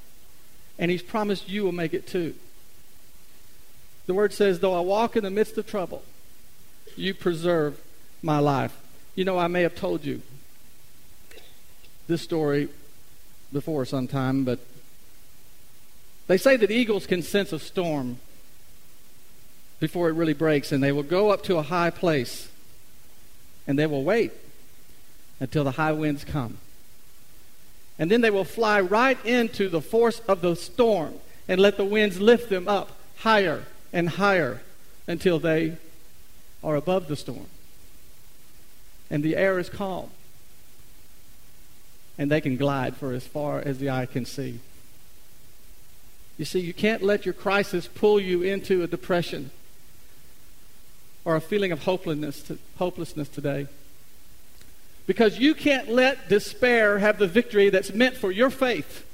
and 0.77 0.91
he's 0.91 1.01
promised 1.01 1.47
you 1.47 1.63
will 1.63 1.71
make 1.71 1.93
it 1.93 2.05
too. 2.05 2.35
The 4.07 4.13
word 4.13 4.33
says, 4.33 4.59
Though 4.59 4.73
I 4.73 4.81
walk 4.81 5.15
in 5.15 5.23
the 5.23 5.29
midst 5.29 5.57
of 5.57 5.65
trouble, 5.65 6.03
you 6.97 7.13
preserve 7.13 7.79
my 8.21 8.39
life. 8.39 8.77
You 9.15 9.23
know, 9.23 9.37
I 9.37 9.47
may 9.47 9.61
have 9.61 9.73
told 9.73 10.03
you 10.03 10.21
this 12.09 12.21
story 12.21 12.67
before 13.53 13.85
sometime, 13.85 14.43
but 14.43 14.59
they 16.27 16.37
say 16.37 16.57
that 16.57 16.69
eagles 16.69 17.07
can 17.07 17.21
sense 17.21 17.53
a 17.53 17.59
storm 17.59 18.19
before 19.79 20.09
it 20.09 20.13
really 20.13 20.33
breaks, 20.33 20.73
and 20.73 20.83
they 20.83 20.91
will 20.91 21.03
go 21.03 21.29
up 21.29 21.41
to 21.43 21.55
a 21.55 21.63
high 21.63 21.89
place 21.89 22.49
and 23.65 23.79
they 23.79 23.85
will 23.87 24.03
wait 24.03 24.33
until 25.39 25.63
the 25.63 25.71
high 25.71 25.93
winds 25.93 26.25
come. 26.25 26.57
And 27.99 28.11
then 28.11 28.21
they 28.21 28.29
will 28.29 28.43
fly 28.43 28.79
right 28.79 29.23
into 29.25 29.69
the 29.69 29.81
force 29.81 30.19
of 30.27 30.41
the 30.41 30.55
storm 30.55 31.15
and 31.47 31.59
let 31.59 31.77
the 31.77 31.85
winds 31.85 32.19
lift 32.19 32.49
them 32.49 32.67
up 32.67 32.91
higher 33.17 33.63
and 33.91 34.09
higher 34.09 34.61
until 35.07 35.39
they 35.39 35.77
are 36.63 36.75
above 36.75 37.07
the 37.07 37.15
storm. 37.15 37.47
And 39.09 39.23
the 39.23 39.35
air 39.35 39.57
is 39.57 39.69
calm. 39.69 40.09
And 42.17 42.29
they 42.29 42.41
can 42.41 42.57
glide 42.57 42.95
for 42.97 43.13
as 43.13 43.25
far 43.25 43.59
as 43.59 43.79
the 43.79 43.89
eye 43.89 44.05
can 44.05 44.25
see. 44.25 44.59
You 46.37 46.45
see, 46.45 46.59
you 46.59 46.73
can't 46.73 47.01
let 47.01 47.25
your 47.25 47.33
crisis 47.33 47.87
pull 47.87 48.19
you 48.19 48.43
into 48.43 48.83
a 48.83 48.87
depression 48.87 49.49
or 51.25 51.35
a 51.35 51.41
feeling 51.41 51.71
of 51.71 51.83
hopelessness, 51.83 52.51
hopelessness 52.77 53.27
today. 53.29 53.67
Because 55.07 55.39
you 55.39 55.55
can't 55.55 55.89
let 55.89 56.29
despair 56.29 56.99
have 56.99 57.17
the 57.17 57.27
victory 57.27 57.69
that's 57.69 57.93
meant 57.93 58.17
for 58.17 58.29
your 58.29 58.49
faith. 58.49 59.05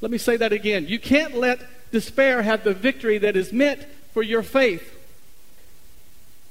Let 0.00 0.10
me 0.10 0.18
say 0.18 0.36
that 0.36 0.52
again. 0.52 0.86
You 0.86 0.98
can't 0.98 1.36
let 1.36 1.60
despair 1.90 2.40
have 2.42 2.64
the 2.64 2.72
victory 2.72 3.18
that 3.18 3.36
is 3.36 3.52
meant 3.52 3.84
for 4.14 4.22
your 4.22 4.42
faith. 4.42 4.96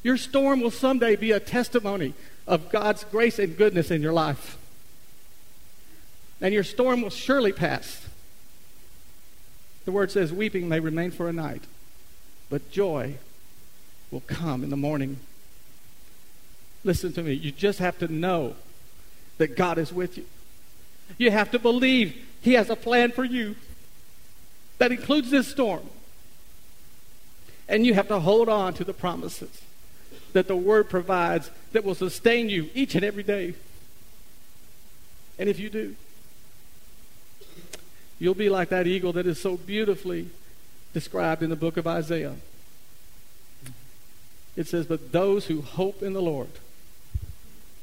Your 0.04 0.18
storm 0.18 0.62
will 0.62 0.72
someday 0.72 1.16
be 1.16 1.32
a 1.32 1.40
testimony 1.40 2.14
of 2.46 2.70
God's 2.70 3.06
grace 3.06 3.40
and 3.40 3.58
goodness 3.58 3.92
in 3.92 4.02
your 4.02 4.14
life. 4.14 4.58
And 6.42 6.54
your 6.54 6.64
storm 6.64 7.02
will 7.02 7.10
surely 7.10 7.52
pass. 7.52 8.06
The 9.86 9.92
word 9.92 10.12
says, 10.12 10.32
Weeping 10.32 10.70
may 10.70 10.80
remain 10.80 11.12
for 11.12 11.28
a 11.28 11.34
night, 11.34 11.64
but 12.50 12.72
joy 12.72 13.16
will 14.12 14.22
come 14.22 14.64
in 14.64 14.70
the 14.70 14.78
morning. 14.78 15.20
Listen 16.84 17.14
to 17.14 17.24
me. 17.24 17.34
You 17.34 17.52
just 17.52 17.80
have 17.80 17.98
to 18.00 18.08
know 18.08 18.56
that 19.38 19.56
God 19.56 19.78
is 19.78 19.92
with 19.92 20.18
you. 20.18 20.26
You 21.18 21.32
have 21.32 21.52
to 21.52 21.60
believe 21.60 22.26
He 22.42 22.54
has 22.54 22.70
a 22.70 22.76
plan 22.76 23.12
for 23.12 23.24
you 23.24 23.56
that 24.78 24.92
includes 24.92 25.30
this 25.30 25.48
storm. 25.48 25.90
And 27.68 27.86
you 27.86 27.94
have 27.94 28.08
to 28.08 28.20
hold 28.20 28.50
on 28.50 28.74
to 28.76 28.84
the 28.84 28.94
promises 28.94 29.62
that 30.34 30.48
the 30.48 30.56
Word 30.56 30.90
provides 30.90 31.52
that 31.72 31.84
will 31.84 31.96
sustain 31.96 32.50
you 32.50 32.70
each 32.74 32.96
and 32.96 33.04
every 33.04 33.24
day. 33.24 33.54
And 35.38 35.48
if 35.48 35.60
you 35.60 35.70
do, 35.70 35.96
you'll 38.20 38.34
be 38.34 38.50
like 38.50 38.70
that 38.70 38.88
eagle 38.88 39.14
that 39.14 39.28
is 39.28 39.40
so 39.40 39.58
beautifully 39.58 40.30
described 40.94 41.44
in 41.44 41.50
the 41.50 41.56
book 41.56 41.78
of 41.78 41.88
Isaiah. 41.88 42.36
It 44.56 44.68
says, 44.68 44.86
But 44.86 45.12
those 45.12 45.46
who 45.46 45.62
hope 45.62 46.02
in 46.02 46.14
the 46.14 46.22
Lord 46.22 46.50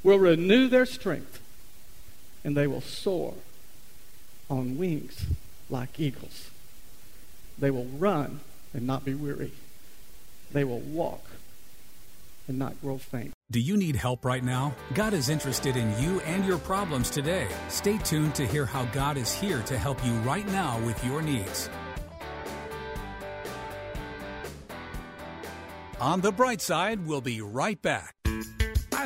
will 0.06 0.20
renew 0.20 0.68
their 0.68 0.86
strength, 0.86 1.40
and 2.44 2.56
they 2.56 2.68
will 2.68 2.80
soar 2.80 3.34
on 4.48 4.78
wings 4.78 5.26
like 5.68 5.98
eagles. 5.98 6.48
They 7.58 7.72
will 7.72 7.86
run 7.86 8.38
and 8.72 8.86
not 8.86 9.04
be 9.04 9.14
weary. 9.14 9.50
They 10.52 10.62
will 10.62 10.78
walk 10.78 11.25
and 12.46 12.56
not 12.56 12.80
grow 12.80 12.98
faint. 12.98 13.32
Do 13.50 13.58
you 13.58 13.76
need 13.76 13.96
help 13.96 14.25
right 14.25 14.44
now? 14.44 14.76
God 14.94 15.12
is 15.12 15.28
interested 15.28 15.76
in 15.76 15.88
you 16.00 16.20
and 16.20 16.44
your 16.44 16.58
problems 16.58 17.10
today. 17.10 17.48
Stay 17.68 17.98
tuned 17.98 18.36
to 18.36 18.46
hear 18.46 18.64
how 18.64 18.84
God 18.86 19.16
is 19.16 19.34
here 19.34 19.62
to 19.62 19.76
help 19.76 20.04
you 20.06 20.12
right 20.18 20.46
now 20.46 20.78
with 20.86 21.04
your 21.04 21.20
needs. 21.20 21.68
On 26.00 26.20
the 26.20 26.30
bright 26.30 26.60
side, 26.60 27.04
we'll 27.04 27.20
be 27.20 27.40
right 27.40 27.80
back. 27.82 28.15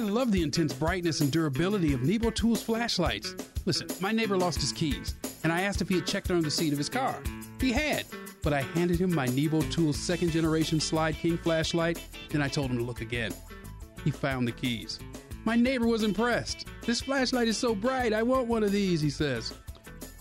I 0.01 0.03
love 0.03 0.33
the 0.33 0.41
intense 0.41 0.73
brightness 0.73 1.21
and 1.21 1.31
durability 1.31 1.93
of 1.93 2.03
Nebo 2.03 2.31
Tools 2.31 2.63
flashlights. 2.63 3.37
Listen, 3.67 3.87
my 4.01 4.13
neighbor 4.13 4.35
lost 4.35 4.59
his 4.59 4.73
keys, 4.73 5.15
and 5.45 5.53
I 5.53 5.61
asked 5.61 5.83
if 5.83 5.91
he 5.91 5.97
had 5.97 6.07
checked 6.07 6.31
under 6.31 6.43
the 6.43 6.51
seat 6.51 6.73
of 6.73 6.79
his 6.79 6.89
car. 6.89 7.23
He 7.61 7.71
had, 7.71 8.07
but 8.43 8.55
I 8.55 8.63
handed 8.63 8.99
him 8.99 9.15
my 9.15 9.27
Nebo 9.27 9.61
Tools 9.61 9.99
second 9.99 10.31
generation 10.31 10.79
Slyde 10.79 11.17
King 11.17 11.37
flashlight, 11.37 12.03
then 12.31 12.41
I 12.41 12.49
told 12.49 12.71
him 12.71 12.79
to 12.79 12.83
look 12.83 13.03
again. 13.03 13.35
He 14.03 14.11
found 14.11 14.49
the 14.49 14.53
keys. 14.53 15.01
My 15.45 15.55
neighbor 15.55 15.87
was 15.87 16.03
impressed. 16.03 16.67
This 16.87 17.03
flashlight 17.03 17.49
is 17.49 17.59
so 17.59 17.75
bright, 17.75 18.15
I 18.15 18.23
want 18.23 18.49
one 18.49 18.63
of 18.65 18.73
these, 18.73 19.03
he 19.03 19.11
says. 19.11 19.53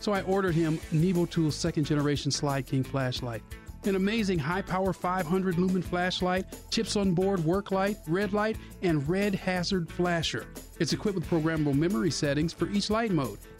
So 0.01 0.11
I 0.11 0.23
ordered 0.23 0.55
him 0.55 0.77
Nebo 0.91 1.25
Tools 1.25 1.55
second 1.55 1.85
generation 1.85 2.31
Slyde 2.31 2.65
King 2.65 2.83
flashlight. 2.83 3.43
An 3.85 3.95
amazing 3.95 4.39
high 4.39 4.61
power 4.61 4.91
500 4.91 5.57
lumen 5.57 5.81
flashlight, 5.81 6.45
chips 6.69 6.97
on 6.97 7.13
board 7.13 7.39
work 7.45 7.71
light, 7.71 7.97
red 8.07 8.33
light, 8.33 8.57
and 8.81 9.07
red 9.07 9.33
hazard 9.33 9.89
flasher. 9.89 10.47
It's 10.79 10.91
equipped 10.91 11.15
with 11.15 11.29
programmable 11.29 11.73
memory 11.75 12.11
settings 12.11 12.51
for 12.51 12.69
each 12.69 12.89
light 12.89 13.11
mode, 13.11 13.39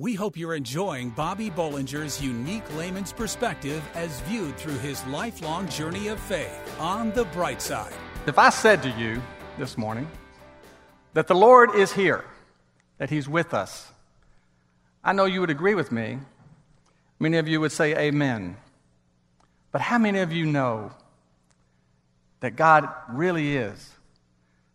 We 0.00 0.14
hope 0.14 0.36
you're 0.36 0.54
enjoying 0.54 1.10
Bobby 1.10 1.50
Bollinger's 1.50 2.22
unique 2.22 2.62
layman's 2.76 3.12
perspective 3.12 3.82
as 3.94 4.20
viewed 4.20 4.56
through 4.56 4.78
his 4.78 5.04
lifelong 5.06 5.68
journey 5.68 6.06
of 6.06 6.20
faith 6.20 6.76
on 6.78 7.10
the 7.14 7.24
bright 7.24 7.60
side. 7.60 7.92
If 8.24 8.38
I 8.38 8.50
said 8.50 8.80
to 8.84 8.90
you 8.90 9.20
this 9.58 9.76
morning 9.76 10.08
that 11.14 11.26
the 11.26 11.34
Lord 11.34 11.74
is 11.74 11.92
here, 11.92 12.24
that 12.98 13.10
He's 13.10 13.28
with 13.28 13.52
us, 13.52 13.90
I 15.02 15.12
know 15.12 15.24
you 15.24 15.40
would 15.40 15.50
agree 15.50 15.74
with 15.74 15.90
me. 15.90 16.20
Many 17.18 17.38
of 17.38 17.48
you 17.48 17.60
would 17.60 17.72
say 17.72 17.96
amen. 17.96 18.56
But 19.72 19.80
how 19.80 19.98
many 19.98 20.20
of 20.20 20.32
you 20.32 20.46
know 20.46 20.92
that 22.38 22.54
God 22.54 22.88
really 23.10 23.56
is 23.56 23.94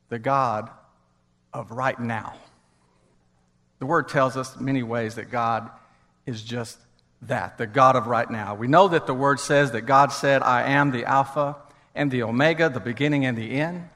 the 0.09 0.19
God 0.19 0.69
of 1.53 1.71
right 1.71 1.97
now? 1.97 2.33
The 3.83 3.87
word 3.87 4.07
tells 4.07 4.37
us 4.37 4.57
many 4.57 4.81
ways 4.81 5.15
that 5.15 5.29
God 5.29 5.69
is 6.25 6.41
just 6.41 6.77
that, 7.23 7.57
the 7.57 7.67
God 7.67 7.97
of 7.97 8.07
right 8.07 8.31
now. 8.31 8.55
We 8.55 8.69
know 8.69 8.87
that 8.87 9.07
the 9.07 9.13
word 9.13 9.41
says 9.41 9.73
that 9.73 9.81
God 9.81 10.13
said, 10.13 10.41
I 10.41 10.71
am 10.71 10.91
the 10.91 11.03
Alpha 11.03 11.57
and 11.93 12.09
the 12.09 12.23
Omega, 12.23 12.69
the 12.69 12.79
beginning 12.79 13.25
and 13.25 13.37
the 13.37 13.59
end, 13.59 13.89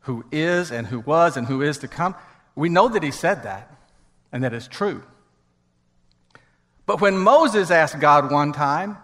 who 0.00 0.24
is 0.32 0.70
and 0.70 0.86
who 0.86 1.00
was 1.00 1.36
and 1.36 1.46
who 1.46 1.60
is 1.60 1.76
to 1.80 1.88
come. 1.88 2.14
We 2.54 2.70
know 2.70 2.88
that 2.88 3.02
he 3.02 3.10
said 3.10 3.42
that, 3.42 3.70
and 4.32 4.44
that 4.44 4.54
is 4.54 4.66
true. 4.66 5.02
But 6.86 7.02
when 7.02 7.18
Moses 7.18 7.70
asked 7.70 8.00
God 8.00 8.32
one 8.32 8.54
time, 8.54 8.96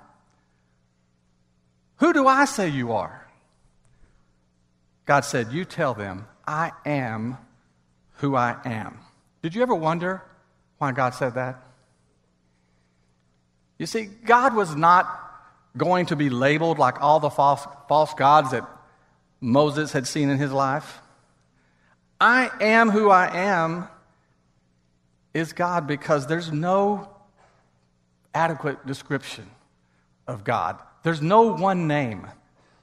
Who 1.97 2.15
do 2.15 2.27
I 2.27 2.47
say 2.47 2.71
you 2.71 2.93
are? 2.93 3.29
God 5.05 5.27
said, 5.27 5.53
You 5.53 5.67
tell 5.67 5.93
them, 5.93 6.25
I 6.47 6.73
am 6.87 7.37
who 8.21 8.37
I 8.37 8.57
am. 8.65 9.01
Did 9.43 9.55
you 9.55 9.63
ever 9.63 9.75
wonder 9.75 10.23
why 10.79 10.93
God 10.93 11.15
said 11.15 11.35
that? 11.35 11.63
You 13.79 13.87
see, 13.87 14.07
God 14.07 14.55
was 14.55 14.75
not 14.75 15.07
going 15.77 16.07
to 16.07 16.17
be 16.17 16.31
labeled 16.31 16.79
like 16.79 17.01
all 17.01 17.21
the 17.21 17.31
false, 17.31 17.67
false 17.89 18.13
gods 18.15 18.51
that 18.51 18.69
Moses 19.41 19.93
had 19.93 20.07
seen 20.07 20.29
in 20.31 20.39
his 20.39 20.53
life. 20.53 21.01
I 22.21 22.51
am 22.61 22.91
who 22.91 23.11
I 23.11 23.33
am 23.33 23.87
is 25.33 25.53
God 25.53 25.87
because 25.87 26.27
there's 26.27 26.51
no 26.51 27.09
adequate 28.35 28.85
description 28.87 29.49
of 30.27 30.43
God. 30.43 30.79
There's 31.05 31.23
no 31.23 31.55
one 31.55 31.87
name 31.87 32.27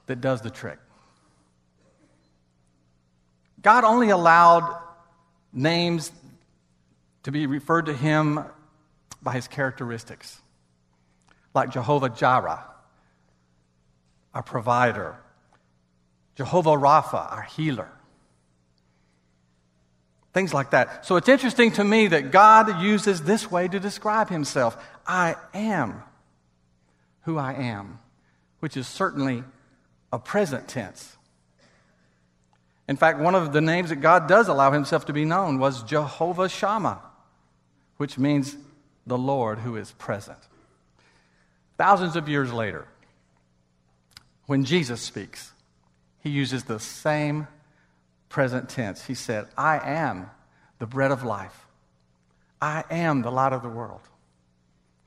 that 0.06 0.22
does 0.22 0.40
the 0.40 0.50
trick. 0.50 0.78
God 3.60 3.84
only 3.84 4.10
allowed 4.10 4.80
names 5.52 6.12
to 7.26 7.32
be 7.32 7.48
referred 7.48 7.86
to 7.86 7.92
him 7.92 8.38
by 9.20 9.32
his 9.32 9.48
characteristics, 9.48 10.40
like 11.54 11.70
Jehovah 11.70 12.08
Jireh, 12.08 12.62
our 14.32 14.44
provider, 14.44 15.16
Jehovah 16.36 16.76
Rapha, 16.76 17.32
our 17.32 17.42
healer. 17.42 17.90
Things 20.34 20.54
like 20.54 20.70
that. 20.70 21.04
So 21.04 21.16
it's 21.16 21.28
interesting 21.28 21.72
to 21.72 21.82
me 21.82 22.06
that 22.06 22.30
God 22.30 22.80
uses 22.80 23.22
this 23.22 23.50
way 23.50 23.66
to 23.66 23.80
describe 23.80 24.28
himself 24.28 24.76
I 25.04 25.34
am 25.52 26.04
who 27.22 27.38
I 27.38 27.54
am, 27.54 27.98
which 28.60 28.76
is 28.76 28.86
certainly 28.86 29.42
a 30.12 30.20
present 30.20 30.68
tense. 30.68 31.16
In 32.86 32.94
fact, 32.94 33.18
one 33.18 33.34
of 33.34 33.52
the 33.52 33.60
names 33.60 33.88
that 33.88 33.96
God 33.96 34.28
does 34.28 34.46
allow 34.46 34.70
himself 34.70 35.06
to 35.06 35.12
be 35.12 35.24
known 35.24 35.58
was 35.58 35.82
Jehovah 35.82 36.48
Shammah, 36.48 37.02
which 37.96 38.18
means 38.18 38.56
the 39.06 39.18
Lord 39.18 39.58
who 39.58 39.76
is 39.76 39.92
present. 39.92 40.38
Thousands 41.78 42.16
of 42.16 42.28
years 42.28 42.52
later, 42.52 42.86
when 44.46 44.64
Jesus 44.64 45.00
speaks, 45.00 45.52
he 46.20 46.30
uses 46.30 46.64
the 46.64 46.80
same 46.80 47.46
present 48.28 48.68
tense. 48.68 49.04
He 49.04 49.14
said, 49.14 49.46
I 49.56 49.78
am 49.78 50.30
the 50.78 50.86
bread 50.86 51.10
of 51.10 51.24
life. 51.24 51.66
I 52.60 52.84
am 52.90 53.22
the 53.22 53.30
light 53.30 53.52
of 53.52 53.62
the 53.62 53.68
world. 53.68 54.00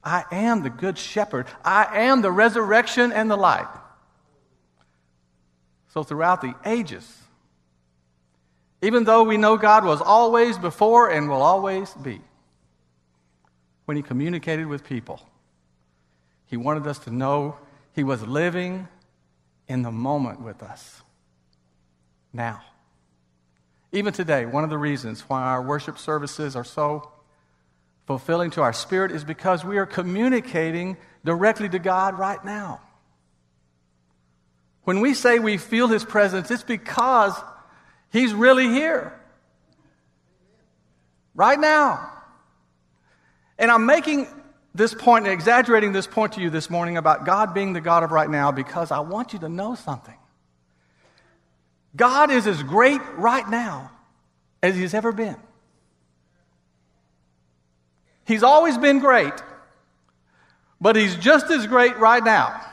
I 0.03 0.23
am 0.31 0.63
the 0.63 0.69
good 0.69 0.97
shepherd. 0.97 1.47
I 1.63 1.99
am 2.07 2.21
the 2.21 2.31
resurrection 2.31 3.11
and 3.11 3.29
the 3.29 3.35
light. 3.35 3.67
So, 5.93 6.03
throughout 6.03 6.41
the 6.41 6.53
ages, 6.65 7.17
even 8.81 9.03
though 9.03 9.23
we 9.23 9.37
know 9.37 9.57
God 9.57 9.83
was 9.83 10.01
always 10.01 10.57
before 10.57 11.09
and 11.09 11.27
will 11.27 11.41
always 11.41 11.93
be, 11.95 12.21
when 13.89 13.97
He 13.97 14.03
communicated 14.03 14.67
with 14.67 14.83
people, 14.83 15.19
He 16.45 16.57
wanted 16.57 16.85
us 16.85 16.99
to 16.99 17.09
know 17.09 17.57
He 17.95 18.03
was 18.03 18.21
living 18.21 18.87
in 19.67 19.81
the 19.81 19.89
moment 19.91 20.41
with 20.41 20.61
us 20.61 21.01
now. 22.31 22.61
Even 23.91 24.13
today, 24.13 24.45
one 24.45 24.63
of 24.63 24.69
the 24.69 24.77
reasons 24.77 25.21
why 25.21 25.41
our 25.41 25.63
worship 25.63 25.97
services 25.97 26.55
are 26.55 26.63
so 26.63 27.09
fulfilling 28.05 28.51
to 28.51 28.61
our 28.61 28.73
spirit 28.73 29.11
is 29.11 29.23
because 29.23 29.65
we 29.65 29.79
are 29.79 29.87
communicating 29.87 30.95
directly 31.25 31.67
to 31.67 31.79
God 31.79 32.15
right 32.19 32.45
now. 32.45 32.81
When 34.83 35.01
we 35.01 35.15
say 35.15 35.39
we 35.39 35.57
feel 35.57 35.87
His 35.87 36.05
presence, 36.05 36.51
it's 36.51 36.61
because 36.61 37.33
He's 38.11 38.35
really 38.35 38.67
here. 38.67 39.19
Right 41.33 41.59
now. 41.59 42.17
And 43.59 43.69
I'm 43.69 43.85
making 43.85 44.27
this 44.73 44.93
point 44.93 45.25
and 45.25 45.33
exaggerating 45.33 45.91
this 45.91 46.07
point 46.07 46.33
to 46.33 46.41
you 46.41 46.49
this 46.49 46.69
morning 46.69 46.95
about 46.95 47.25
God 47.25 47.53
being 47.53 47.73
the 47.73 47.81
God 47.81 48.03
of 48.03 48.11
right 48.11 48.29
now 48.29 48.51
because 48.51 48.89
I 48.89 48.99
want 48.99 49.33
you 49.33 49.39
to 49.39 49.49
know 49.49 49.75
something. 49.75 50.15
God 51.95 52.31
is 52.31 52.47
as 52.47 52.63
great 52.63 53.01
right 53.17 53.47
now 53.47 53.91
as 54.63 54.75
He's 54.75 54.93
ever 54.93 55.11
been. 55.11 55.35
He's 58.25 58.43
always 58.43 58.77
been 58.77 58.99
great, 58.99 59.33
but 60.79 60.95
He's 60.95 61.15
just 61.15 61.49
as 61.49 61.67
great 61.67 61.97
right 61.97 62.23
now. 62.23 62.65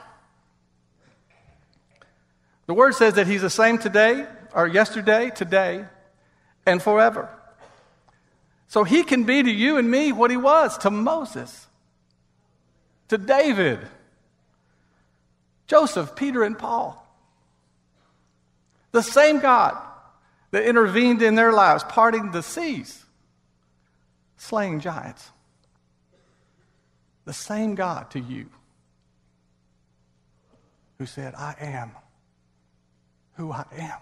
The 2.67 2.75
Word 2.75 2.95
says 2.95 3.15
that 3.15 3.27
He's 3.27 3.43
the 3.43 3.51
same 3.51 3.79
today, 3.79 4.27
or 4.55 4.69
yesterday, 4.69 5.31
today, 5.35 5.87
and 6.65 6.81
forever. 6.81 7.36
So 8.69 8.85
He 8.85 9.03
can 9.03 9.25
be 9.25 9.43
to 9.43 9.51
you 9.51 9.77
and 9.77 9.91
me 9.91 10.13
what 10.13 10.31
He 10.31 10.37
was 10.37 10.79
to 10.79 10.91
Moses, 10.91 11.67
to 13.09 13.19
David, 13.19 13.81
Joseph, 15.67 16.17
Peter, 16.17 16.43
and 16.43 16.59
Paul. 16.59 17.03
The 18.93 19.03
same 19.03 19.41
God 19.41 19.77
that 20.51 20.65
intervened 20.65 21.23
in 21.23 21.35
their 21.35 21.53
lives, 21.53 21.85
parting 21.85 22.31
the 22.31 22.43
seas, 22.43 23.05
slaying 24.37 24.81
giants. 24.81 25.31
The 27.25 27.33
same 27.33 27.75
God 27.75 28.11
to 28.13 28.21
you 28.21 28.47
who 30.99 31.07
said, 31.07 31.35
I 31.35 31.55
am 31.61 31.91
who 33.35 33.53
I 33.53 33.65
am. 33.77 33.99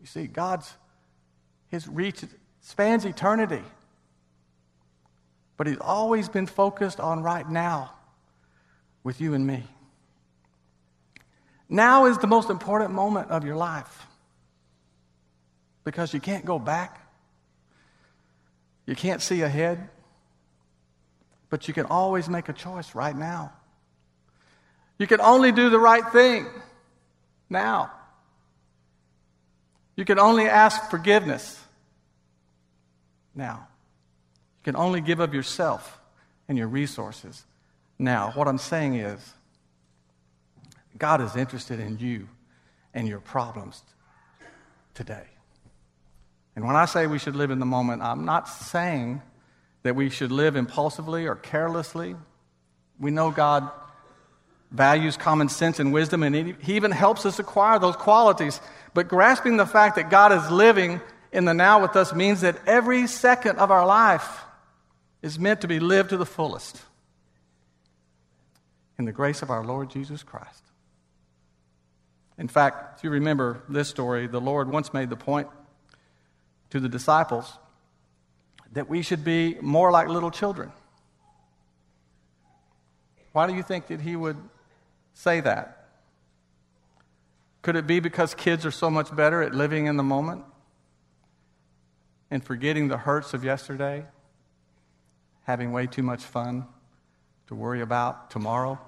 You 0.00 0.06
see, 0.06 0.26
God's, 0.26 0.72
his 1.68 1.88
reach 1.88 2.22
spans 2.60 3.04
eternity. 3.04 3.62
But 5.56 5.66
he's 5.66 5.78
always 5.80 6.28
been 6.28 6.46
focused 6.46 7.00
on 7.00 7.22
right 7.22 7.48
now 7.48 7.92
with 9.02 9.20
you 9.20 9.34
and 9.34 9.46
me. 9.46 9.64
Now 11.68 12.06
is 12.06 12.18
the 12.18 12.26
most 12.26 12.50
important 12.50 12.92
moment 12.92 13.30
of 13.30 13.44
your 13.44 13.56
life 13.56 14.06
because 15.84 16.12
you 16.12 16.20
can't 16.20 16.44
go 16.44 16.58
back. 16.58 17.00
You 18.86 18.96
can't 18.96 19.22
see 19.22 19.42
ahead. 19.42 19.88
But 21.48 21.68
you 21.68 21.74
can 21.74 21.86
always 21.86 22.28
make 22.28 22.48
a 22.48 22.52
choice 22.52 22.94
right 22.94 23.16
now. 23.16 23.52
You 24.98 25.06
can 25.06 25.20
only 25.20 25.52
do 25.52 25.70
the 25.70 25.78
right 25.78 26.06
thing 26.12 26.46
now. 27.48 27.90
You 29.96 30.04
can 30.04 30.18
only 30.18 30.46
ask 30.46 30.90
forgiveness 30.90 31.58
now. 33.40 33.66
You 34.58 34.72
can 34.72 34.76
only 34.76 35.00
give 35.00 35.18
of 35.18 35.34
yourself 35.34 35.98
and 36.48 36.56
your 36.56 36.68
resources 36.68 37.44
now. 37.98 38.30
What 38.34 38.46
I'm 38.46 38.58
saying 38.58 38.94
is, 38.94 39.34
God 40.96 41.20
is 41.20 41.34
interested 41.34 41.80
in 41.80 41.98
you 41.98 42.28
and 42.92 43.08
your 43.08 43.20
problems 43.20 43.82
today. 44.94 45.24
And 46.54 46.66
when 46.66 46.76
I 46.76 46.84
say 46.84 47.06
we 47.06 47.18
should 47.18 47.36
live 47.36 47.50
in 47.50 47.58
the 47.58 47.66
moment, 47.66 48.02
I'm 48.02 48.24
not 48.24 48.48
saying 48.48 49.22
that 49.82 49.96
we 49.96 50.10
should 50.10 50.30
live 50.30 50.56
impulsively 50.56 51.26
or 51.26 51.36
carelessly. 51.36 52.16
We 52.98 53.10
know 53.10 53.30
God 53.30 53.70
values 54.70 55.16
common 55.16 55.48
sense 55.48 55.80
and 55.80 55.92
wisdom, 55.92 56.22
and 56.22 56.34
He 56.60 56.74
even 56.74 56.90
helps 56.90 57.24
us 57.24 57.38
acquire 57.38 57.78
those 57.78 57.96
qualities. 57.96 58.60
But 58.92 59.08
grasping 59.08 59.56
the 59.56 59.64
fact 59.64 59.96
that 59.96 60.10
God 60.10 60.32
is 60.32 60.50
living 60.50 61.00
in 61.32 61.44
the 61.44 61.54
now 61.54 61.80
with 61.80 61.96
us 61.96 62.12
means 62.12 62.40
that 62.40 62.56
every 62.66 63.06
second 63.06 63.58
of 63.58 63.70
our 63.70 63.86
life 63.86 64.42
is 65.22 65.38
meant 65.38 65.60
to 65.60 65.68
be 65.68 65.78
lived 65.78 66.10
to 66.10 66.16
the 66.16 66.26
fullest 66.26 66.80
in 68.98 69.04
the 69.04 69.12
grace 69.12 69.42
of 69.42 69.50
our 69.50 69.64
Lord 69.64 69.90
Jesus 69.90 70.22
Christ. 70.22 70.62
In 72.36 72.48
fact, 72.48 72.98
if 72.98 73.04
you 73.04 73.10
remember 73.10 73.62
this 73.68 73.88
story, 73.88 74.26
the 74.26 74.40
Lord 74.40 74.70
once 74.70 74.92
made 74.92 75.10
the 75.10 75.16
point 75.16 75.48
to 76.70 76.80
the 76.80 76.88
disciples 76.88 77.58
that 78.72 78.88
we 78.88 79.02
should 79.02 79.24
be 79.24 79.56
more 79.60 79.90
like 79.90 80.08
little 80.08 80.30
children. 80.30 80.72
Why 83.32 83.46
do 83.46 83.54
you 83.54 83.62
think 83.62 83.88
that 83.88 84.00
he 84.00 84.16
would 84.16 84.36
say 85.14 85.40
that? 85.40 85.88
Could 87.62 87.76
it 87.76 87.86
be 87.86 88.00
because 88.00 88.34
kids 88.34 88.64
are 88.64 88.70
so 88.70 88.90
much 88.90 89.14
better 89.14 89.42
at 89.42 89.54
living 89.54 89.86
in 89.86 89.96
the 89.96 90.02
moment 90.02 90.44
and 92.30 92.44
forgetting 92.44 92.88
the 92.88 92.96
hurts 92.96 93.34
of 93.34 93.44
yesterday, 93.44 94.04
having 95.44 95.72
way 95.72 95.86
too 95.86 96.02
much 96.02 96.22
fun 96.22 96.66
to 97.48 97.54
worry 97.54 97.80
about 97.80 98.30
tomorrow? 98.30 98.78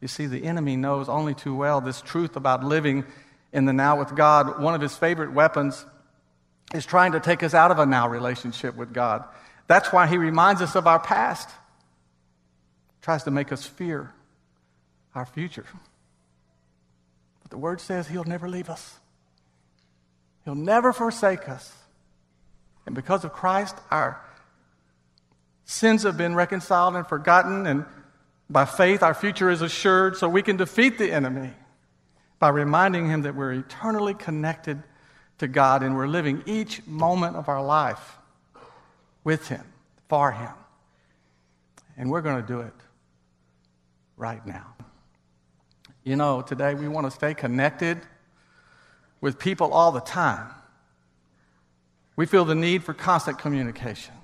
You 0.00 0.08
see, 0.08 0.26
the 0.26 0.44
enemy 0.44 0.76
knows 0.76 1.08
only 1.08 1.34
too 1.34 1.54
well 1.54 1.80
this 1.80 2.00
truth 2.00 2.36
about 2.36 2.62
living 2.62 3.04
in 3.52 3.64
the 3.64 3.72
now 3.72 3.98
with 3.98 4.14
God. 4.14 4.60
One 4.60 4.74
of 4.74 4.80
his 4.80 4.96
favorite 4.96 5.32
weapons 5.32 5.84
is 6.74 6.84
trying 6.84 7.12
to 7.12 7.20
take 7.20 7.42
us 7.42 7.54
out 7.54 7.70
of 7.70 7.78
a 7.78 7.86
now 7.86 8.08
relationship 8.08 8.76
with 8.76 8.92
God. 8.92 9.24
That's 9.66 9.92
why 9.92 10.06
he 10.06 10.18
reminds 10.18 10.62
us 10.62 10.76
of 10.76 10.86
our 10.86 11.00
past, 11.00 11.48
tries 13.02 13.24
to 13.24 13.30
make 13.30 13.52
us 13.52 13.64
fear 13.64 14.12
our 15.14 15.26
future. 15.26 15.66
But 17.42 17.50
the 17.50 17.58
Word 17.58 17.80
says 17.80 18.08
He'll 18.08 18.24
never 18.24 18.48
leave 18.48 18.68
us, 18.68 18.98
He'll 20.46 20.54
never 20.54 20.92
forsake 20.92 21.48
us. 21.48 21.70
And 22.86 22.94
because 22.94 23.24
of 23.24 23.32
Christ, 23.32 23.76
our 23.90 24.24
sins 25.64 26.04
have 26.04 26.16
been 26.16 26.36
reconciled 26.36 26.94
and 26.94 27.04
forgotten, 27.06 27.66
and 27.66 27.84
by 28.48 28.64
faith, 28.64 29.02
our 29.02 29.12
future 29.12 29.50
is 29.50 29.60
assured, 29.60 30.16
so 30.16 30.28
we 30.28 30.42
can 30.42 30.56
defeat 30.56 30.98
the 30.98 31.10
enemy 31.10 31.50
by 32.38 32.50
reminding 32.50 33.10
him 33.10 33.22
that 33.22 33.34
we're 33.34 33.54
eternally 33.54 34.14
connected 34.14 34.82
to 35.38 35.48
God 35.48 35.82
and 35.82 35.96
we're 35.96 36.06
living 36.06 36.44
each 36.46 36.86
moment 36.86 37.34
of 37.34 37.48
our 37.48 37.62
life 37.62 38.16
with 39.24 39.48
Him, 39.48 39.64
for 40.08 40.30
Him. 40.30 40.52
And 41.96 42.08
we're 42.08 42.22
going 42.22 42.40
to 42.40 42.46
do 42.46 42.60
it 42.60 42.72
right 44.16 44.46
now. 44.46 44.74
You 46.04 46.14
know, 46.14 46.40
today 46.40 46.74
we 46.74 46.86
want 46.86 47.08
to 47.08 47.10
stay 47.10 47.34
connected 47.34 48.00
with 49.26 49.40
people 49.40 49.72
all 49.72 49.90
the 49.90 50.00
time. 50.00 50.46
We 52.14 52.26
feel 52.26 52.44
the 52.44 52.54
need 52.54 52.84
for 52.84 52.94
constant 52.94 53.40
communication. 53.40 54.14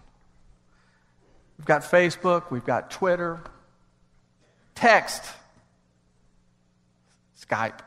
We've 1.59 1.67
got 1.67 1.83
Facebook, 1.83 2.53
we've 2.53 2.65
got 2.65 2.93
Twitter, 2.93 3.41
text, 4.77 5.25
Skype. 7.37 7.81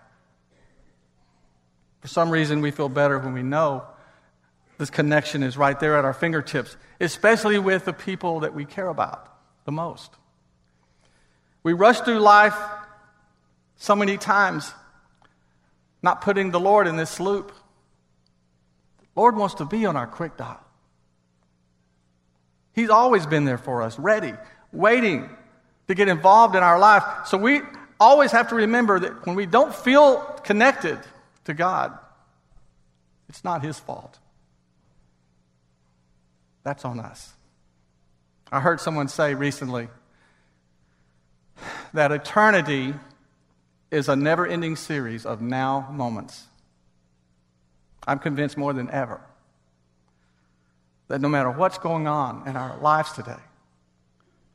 For 2.02 2.10
some 2.10 2.30
reason, 2.30 2.60
we 2.60 2.72
feel 2.72 2.90
better 2.90 3.18
when 3.18 3.32
we 3.32 3.44
know 3.44 3.86
this 4.78 4.90
connection 4.90 5.42
is 5.42 5.56
right 5.56 5.80
there 5.80 5.98
at 5.98 6.04
our 6.04 6.14
fingertips, 6.14 6.76
especially 7.00 7.60
with 7.60 7.86
the 7.86 7.94
people 7.94 8.42
that 8.42 8.54
we 8.54 8.66
care 8.66 8.90
about 8.90 9.34
the 9.64 9.72
most. 9.72 10.12
We 11.64 11.72
rush 11.72 12.02
through 12.02 12.20
life 12.20 12.58
so 13.78 13.96
many 13.96 14.18
times, 14.18 14.74
not 16.06 16.22
putting 16.22 16.52
the 16.52 16.60
Lord 16.60 16.88
in 16.88 16.96
this 16.96 17.20
loop. 17.20 17.52
The 19.00 19.20
Lord 19.20 19.36
wants 19.36 19.56
to 19.56 19.66
be 19.66 19.88
on 19.88 19.98
our 19.98 20.06
quick 20.06 20.38
dial. 20.38 20.64
He's 22.74 22.92
always 22.92 23.26
been 23.26 23.44
there 23.44 23.58
for 23.58 23.82
us, 23.82 23.98
ready, 23.98 24.34
waiting 24.72 25.30
to 25.88 25.96
get 25.96 26.08
involved 26.08 26.56
in 26.56 26.62
our 26.62 26.78
life. 26.78 27.04
So 27.26 27.38
we 27.38 27.62
always 28.00 28.32
have 28.32 28.50
to 28.50 28.56
remember 28.56 29.00
that 29.00 29.26
when 29.26 29.36
we 29.36 29.48
don't 29.48 29.74
feel 29.74 30.18
connected 30.44 31.00
to 31.46 31.56
God, 31.56 31.98
it's 33.28 33.44
not 33.44 33.64
His 33.64 33.80
fault. 33.80 34.20
That's 36.64 36.86
on 36.86 37.00
us. 37.00 37.34
I 38.52 38.60
heard 38.60 38.80
someone 38.80 39.08
say 39.08 39.34
recently 39.34 39.88
that 41.94 42.12
eternity 42.12 42.94
is 43.96 44.10
a 44.10 44.16
never 44.16 44.46
ending 44.46 44.76
series 44.76 45.26
of 45.26 45.42
now 45.42 45.90
moments. 45.92 46.44
I'm 48.06 48.20
convinced 48.20 48.58
more 48.58 48.74
than 48.74 48.90
ever 48.92 49.22
that 51.08 51.22
no 51.22 51.30
matter 51.30 51.50
what's 51.50 51.78
going 51.78 52.08
on 52.08 52.48
in 52.48 52.58
our 52.58 52.78
lives 52.80 53.14
today, 53.14 53.40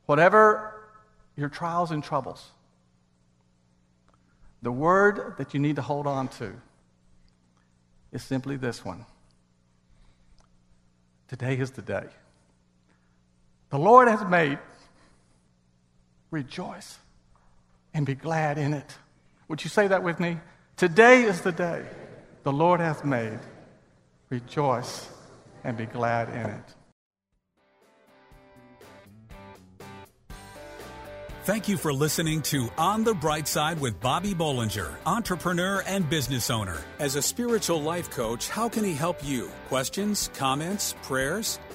whatever 0.05 0.75
your 1.37 1.49
trials 1.49 1.91
and 1.91 2.05
troubles, 2.05 2.51
the 4.63 4.71
word 4.71 5.35
that 5.39 5.55
you 5.55 5.61
need 5.61 5.77
to 5.77 5.83
hold 5.83 6.07
on 6.07 6.29
to 6.29 6.53
is 8.13 8.23
simply 8.23 8.57
this 8.57 8.85
one 8.85 9.07
Today 11.29 11.57
is 11.57 11.71
the 11.71 11.83
day. 11.83 12.07
The 13.71 13.79
Lord 13.79 14.09
has 14.09 14.29
made. 14.29 14.59
Rejoice 16.33 16.99
and 17.95 18.05
be 18.05 18.17
glad 18.17 18.59
in 18.59 18.75
it. 18.75 18.97
Would 19.51 19.65
you 19.65 19.69
say 19.69 19.89
that 19.89 20.05
with 20.05 20.21
me? 20.21 20.39
Today 20.77 21.25
is 21.25 21.41
the 21.41 21.51
day 21.51 21.85
the 22.45 22.53
Lord 22.53 22.79
hath 22.79 23.05
made. 23.05 23.41
Rejoice 24.29 25.09
and 25.65 25.77
be 25.77 25.87
glad 25.87 26.29
in 26.29 26.51
it. 26.51 26.75
Thank 31.43 31.67
you 31.69 31.77
for 31.77 31.93
listening 31.93 32.43
to 32.43 32.69
On 32.79 33.03
the 33.03 33.15
Bright 33.15 33.49
Side 33.49 33.81
with 33.81 33.99
Bobby 33.99 34.35
Bollinger, 34.35 34.95
entrepreneur 35.05 35.83
and 35.85 36.09
business 36.09 36.49
owner. 36.49 36.77
As 37.01 37.17
a 37.17 37.23
spiritual 37.23 37.83
life 37.83 38.09
coach, 38.09 38.49
how 38.49 38.69
can 38.69 38.85
he 38.85 38.95
help 38.95 39.19
you? 39.25 39.51
Questions, 39.67 40.31
comments, 40.35 40.95
prayers? 41.03 41.59